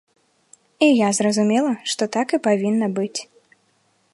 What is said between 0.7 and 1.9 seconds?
І я зразумела,